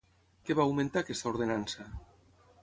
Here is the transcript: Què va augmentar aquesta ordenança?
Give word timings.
Què 0.47 0.55
va 0.59 0.65
augmentar 0.69 1.03
aquesta 1.05 1.31
ordenança? 1.35 1.87